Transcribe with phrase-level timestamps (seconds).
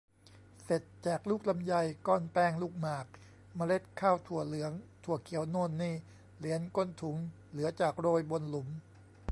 [0.63, 1.73] เสร็จแจก ลูกลำไย
[2.07, 3.05] ก้อนแป้งลูกหมาก
[3.55, 4.71] เมล็ดข้าวถั่วเหลือง
[5.03, 5.95] ถั่วเขียวโน่นนี่
[6.37, 7.17] เหรียญก้นถุง
[7.51, 8.67] เหลือจากโรยบนหลุม